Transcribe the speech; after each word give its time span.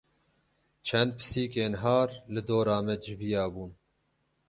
Çend 0.85 1.11
pisîkên 1.17 1.73
har 1.81 2.09
li 2.33 2.41
dora 2.47 2.77
me 2.85 2.95
civiyabûn. 3.03 3.71